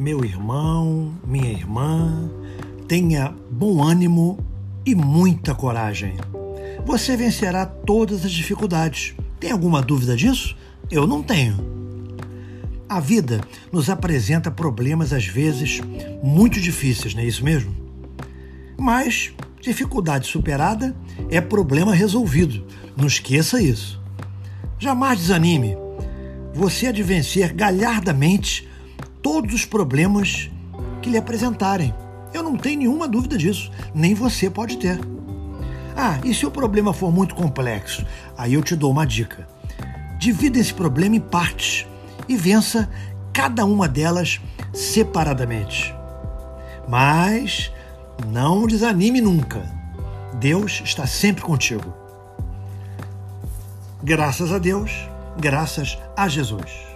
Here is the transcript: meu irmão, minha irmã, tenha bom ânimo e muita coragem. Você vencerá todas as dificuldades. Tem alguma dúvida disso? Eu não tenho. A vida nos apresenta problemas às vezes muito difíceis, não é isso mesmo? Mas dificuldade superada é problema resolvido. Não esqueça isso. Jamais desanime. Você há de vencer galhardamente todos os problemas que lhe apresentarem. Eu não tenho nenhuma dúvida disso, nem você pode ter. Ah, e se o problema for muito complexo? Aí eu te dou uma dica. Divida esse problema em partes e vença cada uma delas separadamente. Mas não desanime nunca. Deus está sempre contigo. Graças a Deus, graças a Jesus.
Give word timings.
meu 0.00 0.24
irmão, 0.24 1.12
minha 1.26 1.50
irmã, 1.50 2.30
tenha 2.88 3.34
bom 3.50 3.82
ânimo 3.82 4.38
e 4.86 4.94
muita 4.94 5.54
coragem. 5.54 6.14
Você 6.86 7.18
vencerá 7.18 7.66
todas 7.66 8.24
as 8.24 8.32
dificuldades. 8.32 9.14
Tem 9.38 9.50
alguma 9.50 9.82
dúvida 9.82 10.16
disso? 10.16 10.56
Eu 10.90 11.06
não 11.06 11.22
tenho. 11.22 11.58
A 12.88 12.98
vida 12.98 13.42
nos 13.70 13.90
apresenta 13.90 14.50
problemas 14.50 15.12
às 15.12 15.26
vezes 15.26 15.82
muito 16.22 16.58
difíceis, 16.58 17.12
não 17.12 17.20
é 17.20 17.26
isso 17.26 17.44
mesmo? 17.44 17.76
Mas 18.78 19.34
dificuldade 19.60 20.26
superada 20.26 20.96
é 21.30 21.42
problema 21.42 21.92
resolvido. 21.92 22.64
Não 22.96 23.06
esqueça 23.06 23.60
isso. 23.60 24.00
Jamais 24.78 25.18
desanime. 25.18 25.76
Você 26.54 26.86
há 26.86 26.92
de 26.92 27.02
vencer 27.02 27.52
galhardamente 27.52 28.66
todos 29.22 29.54
os 29.54 29.64
problemas 29.64 30.50
que 31.02 31.10
lhe 31.10 31.18
apresentarem. 31.18 31.94
Eu 32.32 32.42
não 32.42 32.56
tenho 32.56 32.78
nenhuma 32.78 33.08
dúvida 33.08 33.36
disso, 33.36 33.70
nem 33.94 34.14
você 34.14 34.48
pode 34.48 34.76
ter. 34.78 35.00
Ah, 35.96 36.18
e 36.24 36.32
se 36.32 36.46
o 36.46 36.50
problema 36.50 36.92
for 36.92 37.12
muito 37.12 37.34
complexo? 37.34 38.06
Aí 38.36 38.54
eu 38.54 38.62
te 38.62 38.76
dou 38.76 38.90
uma 38.90 39.06
dica. 39.06 39.48
Divida 40.18 40.58
esse 40.58 40.72
problema 40.72 41.16
em 41.16 41.20
partes 41.20 41.86
e 42.28 42.36
vença 42.36 42.88
cada 43.32 43.64
uma 43.64 43.88
delas 43.88 44.40
separadamente. 44.72 45.94
Mas 46.88 47.72
não 48.28 48.66
desanime 48.66 49.20
nunca. 49.20 49.62
Deus 50.34 50.80
está 50.84 51.06
sempre 51.06 51.42
contigo. 51.42 51.92
Graças 54.02 54.52
a 54.52 54.58
Deus, 54.58 54.90
graças 55.38 55.98
a 56.16 56.28
Jesus. 56.28 56.89